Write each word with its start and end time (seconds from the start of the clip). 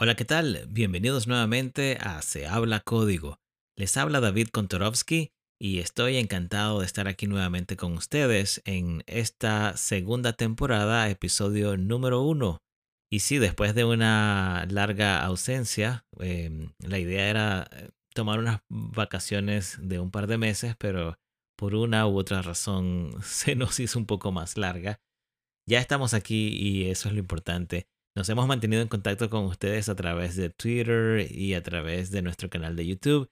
Hola, 0.00 0.14
¿qué 0.14 0.24
tal? 0.24 0.64
Bienvenidos 0.68 1.26
nuevamente 1.26 1.98
a 2.00 2.22
Se 2.22 2.46
habla 2.46 2.78
código. 2.78 3.40
Les 3.76 3.96
habla 3.96 4.20
David 4.20 4.46
Kontorovsky 4.52 5.32
y 5.60 5.80
estoy 5.80 6.18
encantado 6.18 6.78
de 6.78 6.86
estar 6.86 7.08
aquí 7.08 7.26
nuevamente 7.26 7.76
con 7.76 7.94
ustedes 7.94 8.62
en 8.64 9.02
esta 9.08 9.76
segunda 9.76 10.34
temporada, 10.34 11.10
episodio 11.10 11.76
número 11.76 12.22
uno. 12.22 12.58
Y 13.10 13.18
sí, 13.18 13.38
después 13.38 13.74
de 13.74 13.84
una 13.84 14.66
larga 14.70 15.24
ausencia, 15.24 16.06
em, 16.20 16.70
la 16.78 17.00
idea 17.00 17.28
era 17.28 17.68
eh, 17.72 17.90
tomar 18.14 18.38
unas 18.38 18.60
vacaciones 18.68 19.78
de 19.82 19.98
un 19.98 20.12
par 20.12 20.28
de 20.28 20.38
meses, 20.38 20.76
pero 20.78 21.18
por 21.56 21.74
una 21.74 22.06
u 22.06 22.16
otra 22.16 22.40
razón 22.40 23.16
se 23.24 23.56
nos 23.56 23.80
hizo 23.80 23.98
un 23.98 24.06
poco 24.06 24.30
más 24.30 24.56
larga. 24.56 25.00
Ya 25.66 25.80
estamos 25.80 26.14
aquí 26.14 26.50
y 26.56 26.88
eso 26.88 27.08
es 27.08 27.14
lo 27.14 27.18
importante. 27.18 27.88
Nos 28.18 28.28
hemos 28.30 28.48
mantenido 28.48 28.82
en 28.82 28.88
contacto 28.88 29.30
con 29.30 29.44
ustedes 29.44 29.88
a 29.88 29.94
través 29.94 30.34
de 30.34 30.50
Twitter 30.50 31.30
y 31.30 31.54
a 31.54 31.62
través 31.62 32.10
de 32.10 32.20
nuestro 32.20 32.50
canal 32.50 32.74
de 32.74 32.84
YouTube. 32.84 33.30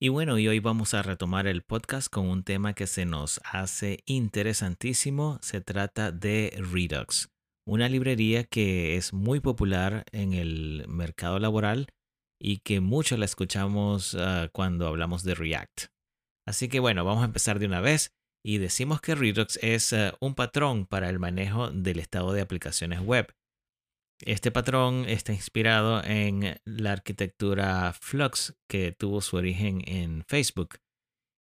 Y 0.00 0.08
bueno, 0.08 0.38
y 0.38 0.46
hoy 0.46 0.60
vamos 0.60 0.94
a 0.94 1.02
retomar 1.02 1.48
el 1.48 1.62
podcast 1.62 2.08
con 2.08 2.28
un 2.28 2.44
tema 2.44 2.74
que 2.74 2.86
se 2.86 3.06
nos 3.06 3.40
hace 3.42 4.04
interesantísimo. 4.06 5.40
Se 5.42 5.60
trata 5.60 6.12
de 6.12 6.56
Redux, 6.58 7.30
una 7.66 7.88
librería 7.88 8.44
que 8.44 8.96
es 8.96 9.12
muy 9.12 9.40
popular 9.40 10.04
en 10.12 10.32
el 10.32 10.84
mercado 10.86 11.40
laboral 11.40 11.88
y 12.40 12.58
que 12.58 12.78
mucho 12.78 13.16
la 13.16 13.24
escuchamos 13.24 14.14
ah, 14.14 14.48
cuando 14.52 14.86
hablamos 14.86 15.24
de 15.24 15.34
React. 15.34 15.86
Así 16.46 16.68
que 16.68 16.78
bueno, 16.78 17.04
vamos 17.04 17.22
a 17.22 17.26
empezar 17.26 17.58
de 17.58 17.66
una 17.66 17.80
vez 17.80 18.12
y 18.44 18.58
decimos 18.58 19.00
que 19.00 19.16
Redux 19.16 19.58
es 19.60 19.92
ah, 19.92 20.16
un 20.20 20.36
patrón 20.36 20.86
para 20.86 21.10
el 21.10 21.18
manejo 21.18 21.72
del 21.72 21.98
estado 21.98 22.32
de 22.32 22.42
aplicaciones 22.42 23.00
web. 23.00 23.34
Este 24.20 24.50
patrón 24.50 25.04
está 25.08 25.32
inspirado 25.32 26.02
en 26.04 26.56
la 26.64 26.92
arquitectura 26.92 27.92
Flux 27.92 28.54
que 28.68 28.92
tuvo 28.92 29.20
su 29.20 29.36
origen 29.36 29.82
en 29.86 30.24
Facebook. 30.26 30.76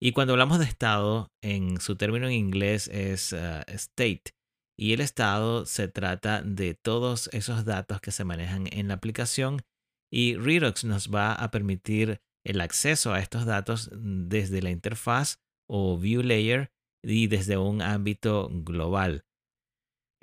Y 0.00 0.12
cuando 0.12 0.32
hablamos 0.32 0.58
de 0.58 0.64
estado, 0.64 1.32
en 1.42 1.80
su 1.80 1.96
término 1.96 2.26
en 2.26 2.32
inglés 2.32 2.88
es 2.88 3.32
ah, 3.32 3.62
state. 3.68 4.34
Y 4.78 4.92
el 4.92 5.00
estado 5.00 5.66
se 5.66 5.88
trata 5.88 6.42
de 6.42 6.74
todos 6.74 7.28
esos 7.32 7.64
datos 7.64 8.00
que 8.00 8.10
se 8.10 8.24
manejan 8.24 8.66
en 8.72 8.88
la 8.88 8.94
aplicación. 8.94 9.62
Y 10.10 10.36
Redux 10.36 10.84
nos 10.84 11.12
va 11.12 11.32
a 11.34 11.50
permitir 11.50 12.20
el 12.44 12.60
acceso 12.60 13.12
a 13.12 13.20
estos 13.20 13.44
datos 13.44 13.90
desde 13.92 14.62
la 14.62 14.70
interfaz 14.70 15.38
o 15.68 15.98
view 15.98 16.22
layer 16.22 16.72
y 17.04 17.28
desde 17.28 17.56
un 17.56 17.82
ámbito 17.82 18.48
global. 18.50 19.24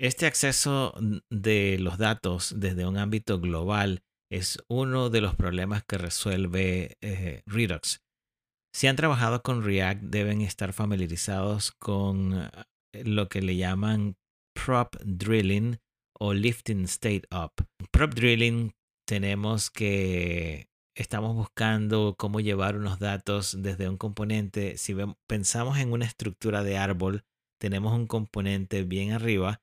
Este 0.00 0.24
acceso 0.24 0.94
de 1.28 1.76
los 1.78 1.98
datos 1.98 2.54
desde 2.56 2.86
un 2.86 2.96
ámbito 2.96 3.38
global 3.38 4.02
es 4.32 4.58
uno 4.66 5.10
de 5.10 5.20
los 5.20 5.34
problemas 5.34 5.84
que 5.84 5.98
resuelve 5.98 6.96
eh, 7.02 7.42
Redux. 7.44 8.00
Si 8.74 8.86
han 8.86 8.96
trabajado 8.96 9.42
con 9.42 9.62
React, 9.62 10.04
deben 10.04 10.40
estar 10.40 10.72
familiarizados 10.72 11.72
con 11.72 12.32
eh, 12.32 13.04
lo 13.04 13.28
que 13.28 13.42
le 13.42 13.56
llaman 13.56 14.16
prop 14.54 14.96
drilling 15.04 15.76
o 16.18 16.32
lifting 16.32 16.84
state 16.84 17.24
up. 17.30 17.52
Prop 17.90 18.14
drilling 18.14 18.72
tenemos 19.06 19.70
que 19.70 20.70
estamos 20.96 21.36
buscando 21.36 22.14
cómo 22.16 22.40
llevar 22.40 22.74
unos 22.74 23.00
datos 23.00 23.54
desde 23.60 23.90
un 23.90 23.98
componente. 23.98 24.78
Si 24.78 24.96
pensamos 25.28 25.76
en 25.76 25.92
una 25.92 26.06
estructura 26.06 26.62
de 26.62 26.78
árbol, 26.78 27.22
tenemos 27.60 27.92
un 27.92 28.06
componente 28.06 28.82
bien 28.84 29.12
arriba 29.12 29.60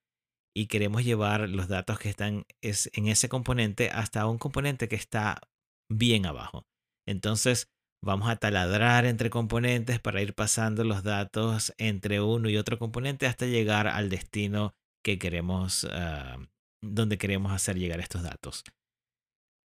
y 0.58 0.66
queremos 0.66 1.06
llevar 1.06 1.48
los 1.50 1.68
datos 1.68 2.00
que 2.00 2.10
están 2.10 2.48
en 2.62 3.08
ese 3.08 3.30
componente 3.30 3.92
hasta 3.92 4.26
un 4.26 4.40
componente 4.40 4.88
que 4.88 4.96
está 4.96 5.40
bien 5.88 6.26
abajo. 6.26 6.66
Entonces 7.08 7.68
vamos 8.04 8.28
a 8.28 8.38
taladrar 8.38 9.06
entre 9.06 9.30
componentes 9.30 10.00
para 10.00 10.20
ir 10.20 10.34
pasando 10.34 10.84
los 10.84 11.04
datos 11.04 11.76
entre 11.78 12.22
uno 12.22 12.50
y 12.50 12.58
otro 12.58 12.80
componente 12.80 13.28
hasta 13.28 13.46
llegar 13.46 13.88
al 13.88 14.10
destino 14.10 14.74
que 15.06 15.20
queremos, 15.20 15.86
ah, 15.92 16.40
donde 16.84 17.20
queremos 17.20 17.52
hacer 17.52 17.78
llegar 17.78 18.00
estos 18.00 18.24
datos. 18.24 18.64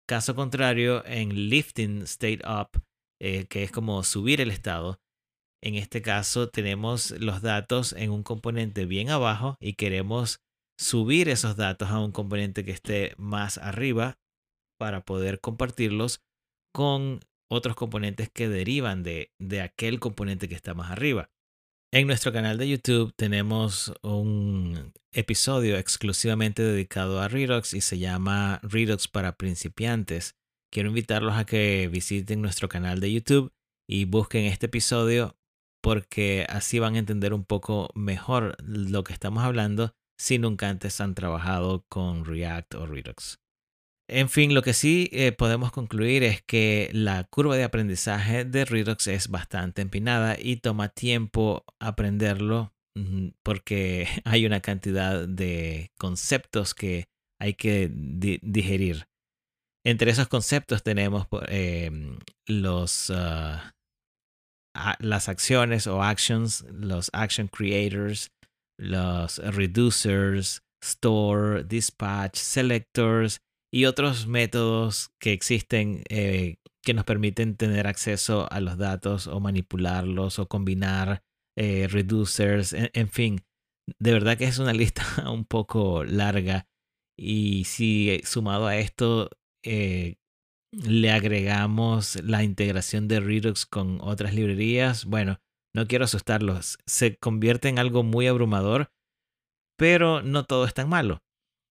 Caso 0.08 0.34
contrario, 0.34 1.06
en 1.06 1.48
lifting 1.50 2.02
state 2.02 2.40
up, 2.44 2.82
eh, 3.20 3.46
que 3.46 3.62
es 3.62 3.70
como 3.70 4.02
subir 4.02 4.40
el 4.40 4.50
estado, 4.50 4.98
en 5.62 5.76
este 5.76 6.02
caso 6.02 6.48
tenemos 6.48 7.12
los 7.12 7.42
datos 7.42 7.92
en 7.92 8.10
un 8.10 8.24
componente 8.24 8.86
bien 8.86 9.10
abajo 9.10 9.56
y 9.60 9.74
queremos 9.74 10.40
subir 10.80 11.28
esos 11.28 11.56
datos 11.56 11.90
a 11.90 12.00
un 12.00 12.10
componente 12.10 12.64
que 12.64 12.70
esté 12.70 13.12
más 13.18 13.58
arriba 13.58 14.18
para 14.78 15.04
poder 15.04 15.40
compartirlos 15.40 16.22
con 16.74 17.20
otros 17.50 17.76
componentes 17.76 18.30
que 18.30 18.48
derivan 18.48 19.02
de, 19.02 19.30
de 19.38 19.60
aquel 19.60 20.00
componente 20.00 20.48
que 20.48 20.54
está 20.54 20.72
más 20.72 20.90
arriba. 20.90 21.30
En 21.92 22.06
nuestro 22.06 22.32
canal 22.32 22.56
de 22.56 22.68
YouTube 22.68 23.12
tenemos 23.14 23.92
un 24.02 24.92
episodio 25.12 25.76
exclusivamente 25.76 26.62
dedicado 26.62 27.20
a 27.20 27.28
Redux 27.28 27.74
y 27.74 27.82
se 27.82 27.98
llama 27.98 28.60
Redux 28.62 29.06
para 29.08 29.36
principiantes. 29.36 30.36
Quiero 30.72 30.88
invitarlos 30.88 31.34
a 31.34 31.44
que 31.44 31.88
visiten 31.92 32.40
nuestro 32.40 32.68
canal 32.68 33.00
de 33.00 33.12
YouTube 33.12 33.52
y 33.86 34.06
busquen 34.06 34.44
este 34.44 34.66
episodio 34.66 35.36
porque 35.82 36.46
así 36.48 36.78
van 36.78 36.94
a 36.94 37.00
entender 37.00 37.34
un 37.34 37.44
poco 37.44 37.90
mejor 37.94 38.56
lo 38.62 39.04
que 39.04 39.12
estamos 39.12 39.42
hablando 39.42 39.94
si 40.20 40.38
nunca 40.38 40.68
antes 40.68 41.00
han 41.00 41.14
trabajado 41.14 41.86
con 41.88 42.26
React 42.26 42.74
o 42.74 42.86
Redux. 42.86 43.40
En 44.06 44.28
fin, 44.28 44.52
lo 44.52 44.60
que 44.60 44.74
sí 44.74 45.08
eh, 45.12 45.32
podemos 45.32 45.72
concluir 45.72 46.24
es 46.24 46.42
que 46.42 46.90
la 46.92 47.24
curva 47.24 47.56
de 47.56 47.64
aprendizaje 47.64 48.44
de 48.44 48.66
Redux 48.66 49.06
es 49.06 49.28
bastante 49.28 49.80
empinada 49.80 50.36
y 50.38 50.56
toma 50.56 50.90
tiempo 50.90 51.64
aprenderlo 51.80 52.74
porque 53.42 54.08
hay 54.24 54.44
una 54.44 54.60
cantidad 54.60 55.26
de 55.26 55.90
conceptos 55.96 56.74
que 56.74 57.06
hay 57.40 57.54
que 57.54 57.90
digerir. 57.90 59.06
Entre 59.86 60.10
esos 60.10 60.28
conceptos 60.28 60.82
tenemos 60.82 61.28
em, 61.48 62.18
los, 62.46 63.10
ah, 63.10 63.72
las 64.98 65.30
acciones 65.30 65.86
o 65.86 66.02
actions, 66.02 66.66
los 66.70 67.08
action 67.14 67.48
creators, 67.48 68.30
los 68.80 69.38
reducers, 69.38 70.62
store, 70.82 71.64
dispatch, 71.64 72.36
selectors 72.36 73.40
y 73.72 73.84
otros 73.84 74.26
métodos 74.26 75.10
que 75.20 75.32
existen 75.32 76.02
eh, 76.08 76.56
que 76.82 76.94
nos 76.94 77.04
permiten 77.04 77.56
tener 77.56 77.86
acceso 77.86 78.50
a 78.50 78.60
los 78.60 78.78
datos 78.78 79.26
o 79.26 79.38
manipularlos 79.38 80.38
o 80.38 80.48
combinar 80.48 81.22
eh, 81.58 81.88
reducers, 81.88 82.72
en, 82.72 83.08
fin, 83.08 83.40
de 83.98 84.12
verdad 84.12 84.38
que 84.38 84.44
es 84.44 84.58
una 84.58 84.72
lista 84.72 85.04
un 85.30 85.44
poco 85.44 86.04
larga 86.04 86.66
y 87.18 87.64
si 87.64 88.20
sumado 88.24 88.66
a 88.66 88.78
esto 88.78 89.28
eh, 89.62 90.16
le 90.72 91.10
agregamos 91.10 92.22
la 92.22 92.44
integración 92.44 93.08
de 93.08 93.20
Redux 93.20 93.66
con 93.66 93.98
otras 94.00 94.32
librerías, 94.34 95.04
bueno, 95.04 95.38
no 95.74 95.86
quiero 95.86 96.04
asustarlos, 96.04 96.78
se 96.86 97.16
convierte 97.16 97.68
en 97.68 97.78
algo 97.78 98.02
muy 98.02 98.26
abrumador, 98.26 98.92
pero 99.76 100.22
no 100.22 100.44
todo 100.44 100.64
es 100.64 100.74
tan 100.74 100.88
malo. 100.88 101.22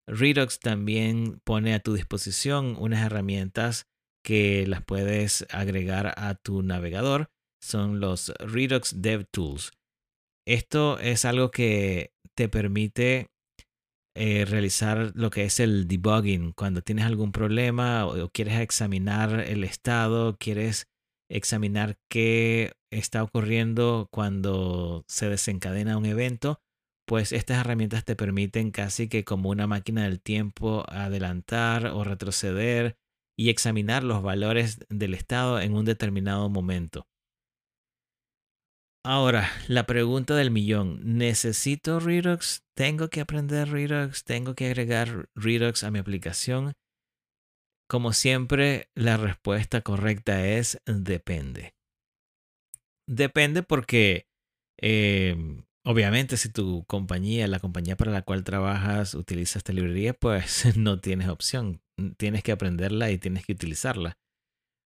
Redux 0.07 0.59
también 0.59 1.39
pone 1.43 1.73
a 1.73 1.79
tu 1.79 1.93
disposición 1.93 2.75
unas 2.79 3.05
herramientas 3.05 3.88
que 4.23 4.65
las 4.67 4.83
puedes 4.83 5.45
agregar 5.51 6.13
a 6.17 6.35
tu 6.35 6.63
navegador. 6.63 7.29
Son 7.61 7.99
los 7.99 8.33
Redux 8.39 9.01
Dev 9.01 9.27
Tools. 9.31 9.71
Esto 10.47 10.99
es 10.99 11.25
algo 11.25 11.51
que 11.51 12.13
te 12.35 12.49
permite 12.49 13.27
eh, 14.15 14.45
realizar 14.45 15.11
lo 15.13 15.29
que 15.29 15.43
es 15.43 15.59
el 15.59 15.88
debugging. 15.88 16.53
Cuando 16.53 16.81
tienes 16.81 17.05
algún 17.05 17.31
problema 17.31 18.07
o 18.07 18.29
quieres 18.29 18.59
examinar 18.59 19.41
el 19.41 19.63
estado, 19.63 20.38
quieres 20.38 20.88
examinar 21.29 21.97
qué 22.09 22.73
está 22.91 23.23
ocurriendo 23.23 24.07
cuando 24.11 25.05
se 25.07 25.29
desencadena 25.29 25.97
un 25.97 26.05
evento, 26.05 26.59
pues 27.05 27.31
estas 27.31 27.59
herramientas 27.59 28.05
te 28.05 28.15
permiten 28.15 28.71
casi 28.71 29.07
que 29.07 29.23
como 29.23 29.49
una 29.49 29.67
máquina 29.67 30.03
del 30.03 30.21
tiempo 30.21 30.85
adelantar 30.89 31.87
o 31.87 32.03
retroceder 32.03 32.97
y 33.37 33.49
examinar 33.49 34.03
los 34.03 34.21
valores 34.21 34.79
del 34.89 35.13
estado 35.13 35.59
en 35.59 35.73
un 35.73 35.85
determinado 35.85 36.49
momento. 36.49 37.07
Ahora, 39.05 39.49
la 39.67 39.85
pregunta 39.85 40.35
del 40.35 40.51
millón, 40.51 41.17
¿necesito 41.17 41.99
Redux? 41.99 42.63
¿Tengo 42.75 43.09
que 43.09 43.21
aprender 43.21 43.69
Redux? 43.69 44.25
¿Tengo 44.25 44.55
que 44.55 44.65
agregar 44.65 45.29
Redux 45.35 45.83
a 45.83 45.89
mi 45.89 45.99
aplicación? 45.99 46.73
Como 47.89 48.13
siempre, 48.13 48.88
la 48.94 49.18
respuesta 49.18 49.81
correcta 49.81 50.45
es 50.45 50.80
depende. 50.86 51.74
Depende 53.07 53.63
porque, 53.63 54.27
em, 54.77 55.65
obviamente, 55.83 56.38
si 56.38 56.50
tu 56.50 56.86
compañía, 56.86 57.47
la 57.47 57.59
compañía 57.59 57.97
para 57.97 58.12
la 58.12 58.21
cual 58.21 58.44
trabajas, 58.44 59.15
utiliza 59.15 59.57
esta 59.57 59.74
librería, 59.74 60.13
pues 60.13 60.63
no 60.77 61.00
tienes 61.01 61.30
opción. 61.30 61.81
tienes 62.18 62.44
que 62.44 62.51
aprenderla 62.51 63.09
y 63.09 63.18
tienes 63.18 63.44
que 63.45 63.53
utilizarla. 63.53 64.19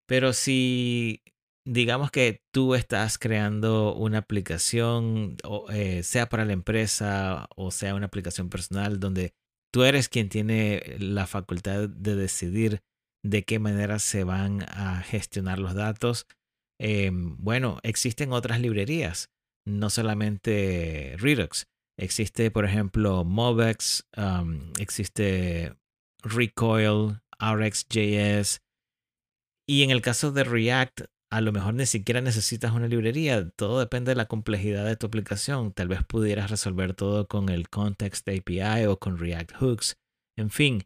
Pero 0.07 0.31
si 0.31 1.21
digamos 1.65 2.09
que 2.09 2.41
tú 2.53 2.73
estás 2.73 3.17
creando 3.17 3.93
una 3.95 4.19
aplicación, 4.19 5.37
eh, 5.71 6.03
sea 6.03 6.29
para 6.29 6.45
la 6.45 6.53
empresa 6.53 7.47
o 7.55 7.71
sea 7.71 7.95
una 7.95 8.07
aplicación 8.07 8.49
personal, 8.49 8.99
donde 8.99 9.33
tú 9.73 9.83
eres 9.83 10.09
quien 10.09 10.29
tiene 10.29 10.95
la 10.99 11.27
facultad 11.27 11.89
de 11.89 12.15
decidir 12.15 12.81
de 13.23 13.43
qué 13.43 13.59
manera 13.59 13.99
se 13.99 14.23
van 14.23 14.63
a 14.63 15.01
gestionar 15.01 15.59
los 15.59 15.73
datos. 15.73 16.27
Em, 16.79 17.37
bueno, 17.37 17.79
existen 17.83 18.33
otras 18.33 18.59
librerías, 18.59 19.29
no 19.65 19.89
solamente 19.89 21.15
Redux. 21.17 21.67
Existe, 21.97 22.51
por 22.51 22.65
ejemplo, 22.65 23.23
Movex, 23.23 24.07
existe 24.79 25.75
Recoil, 26.23 27.21
RxJS. 27.39 28.61
Y 29.67 29.83
en 29.83 29.91
el 29.91 30.01
caso 30.01 30.31
de 30.31 30.43
React, 30.43 31.01
a 31.31 31.41
lo 31.41 31.51
mejor 31.51 31.73
ni 31.73 31.85
siquiera 31.85 32.21
necesitas 32.21 32.73
una 32.73 32.87
librería. 32.87 33.49
Todo 33.49 33.79
depende 33.79 34.11
de 34.11 34.15
la 34.15 34.27
complejidad 34.27 34.85
de 34.85 34.97
tu 34.97 35.07
aplicación. 35.07 35.71
Tal 35.73 35.87
vez 35.87 36.03
pudieras 36.03 36.51
resolver 36.51 36.93
todo 36.93 37.27
con 37.27 37.49
el 37.49 37.69
Context 37.69 38.27
API 38.27 38.85
o 38.87 38.99
con 38.99 39.17
React 39.17 39.53
Hooks. 39.55 39.97
En 40.37 40.49
fin, 40.49 40.83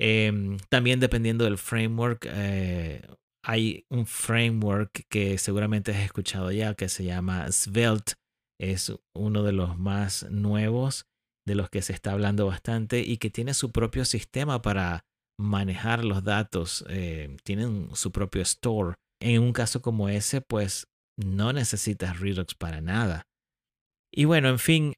em, 0.00 0.58
también 0.68 1.00
dependiendo 1.00 1.44
del 1.44 1.58
framework, 1.58 2.26
eh, 2.30 3.02
hay 3.44 3.84
un 3.90 4.06
framework 4.06 5.06
que 5.08 5.36
seguramente 5.38 5.92
has 5.92 6.02
escuchado 6.02 6.50
ya 6.50 6.74
que 6.74 6.88
se 6.88 7.04
llama 7.04 7.50
Svelte. 7.52 8.14
Es 8.58 8.92
uno 9.14 9.42
de 9.42 9.52
los 9.52 9.76
más 9.76 10.30
nuevos, 10.30 11.06
de 11.46 11.54
los 11.54 11.68
que 11.68 11.82
se 11.82 11.92
está 11.92 12.12
hablando 12.12 12.46
bastante 12.46 13.00
y 13.00 13.18
que 13.18 13.30
tiene 13.30 13.52
su 13.52 13.70
propio 13.70 14.04
sistema 14.04 14.62
para 14.62 15.04
manejar 15.38 16.04
los 16.04 16.24
datos. 16.24 16.84
Eh, 16.88 17.36
tienen 17.44 17.94
su 17.94 18.12
propio 18.12 18.40
store. 18.42 18.94
En 19.20 19.42
un 19.42 19.52
caso 19.52 19.82
como 19.82 20.08
ese, 20.08 20.40
pues 20.40 20.86
no 21.18 21.52
necesitas 21.52 22.20
Redux 22.20 22.54
para 22.54 22.80
nada. 22.80 23.26
Y 24.12 24.24
bueno, 24.24 24.48
en 24.48 24.58
fin, 24.58 24.94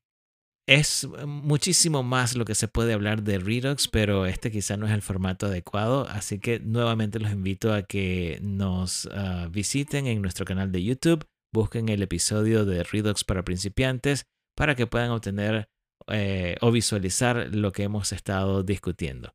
es 0.66 1.08
muchísimo 1.26 2.02
más 2.02 2.36
lo 2.36 2.44
que 2.44 2.56
se 2.56 2.66
puede 2.66 2.92
hablar 2.92 3.22
de 3.22 3.38
Redux, 3.38 3.86
pero 3.88 4.26
este 4.26 4.50
quizá 4.50 4.76
no 4.76 4.86
es 4.86 4.92
el 4.92 5.02
formato 5.02 5.46
adecuado, 5.46 6.08
así 6.08 6.40
que 6.40 6.58
nuevamente 6.58 7.20
los 7.20 7.30
invito 7.30 7.72
a 7.72 7.82
que 7.82 8.40
nos 8.42 9.08
ah, 9.12 9.48
visiten 9.50 10.06
en 10.06 10.20
nuestro 10.20 10.44
canal 10.44 10.72
de 10.72 10.82
YouTube, 10.82 11.24
busquen 11.52 11.88
el 11.88 12.02
episodio 12.02 12.64
de 12.64 12.82
Redux 12.82 13.22
para 13.22 13.44
principiantes 13.44 14.26
para 14.56 14.74
que 14.74 14.86
puedan 14.86 15.10
obtener 15.10 15.68
eh, 16.08 16.56
o 16.60 16.72
visualizar 16.72 17.48
lo 17.54 17.72
que 17.72 17.84
hemos 17.84 18.12
estado 18.12 18.62
discutiendo. 18.62 19.34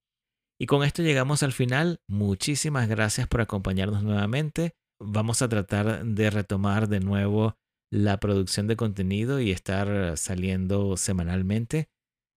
Y 0.60 0.66
con 0.66 0.84
esto 0.84 1.02
llegamos 1.02 1.44
al 1.44 1.54
final. 1.54 2.02
Muchísimas 2.08 2.88
gracias 2.88 3.28
por 3.28 3.42
acompañarnos 3.42 4.04
nuevamente. 4.04 4.76
Vamos 5.00 5.42
a 5.42 5.50
tratar 5.50 6.06
de 6.06 6.30
retomar 6.30 6.88
de 6.88 7.00
nuevo 7.00 7.56
la 7.92 8.20
producción 8.20 8.68
de 8.68 8.78
contenido 8.78 9.40
y 9.40 9.52
estar 9.52 10.18
saliendo 10.18 10.98
semanalmente, 10.98 11.90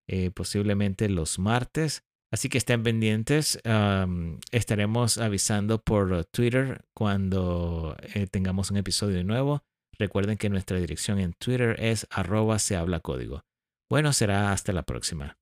eh, 0.09 0.31
posiblemente 0.31 1.09
los 1.09 1.39
martes. 1.39 2.05
Así 2.33 2.49
que 2.49 2.59
estén 2.59 2.83
pendientes. 2.83 3.61
estaremos 4.51 5.19
avisando 5.19 5.81
por 5.81 6.25
Twitter 6.25 6.85
cuando 6.93 7.97
eh, 8.15 8.27
tengamos 8.27 8.73
un 8.73 8.79
episodio 8.79 9.23
nuevo. 9.23 9.63
Recuerden 9.97 10.37
que 10.37 10.49
nuestra 10.49 10.81
dirección 10.81 11.21
en 11.21 11.33
Twitter 11.35 11.77
es 11.79 12.09
arroba 12.11 12.59
se 12.59 12.75
habla 12.75 12.99
código. 12.99 13.45
Bueno, 13.89 14.13
será 14.13 14.51
hasta 14.51 14.73
la 14.73 14.83
próxima. 14.83 15.39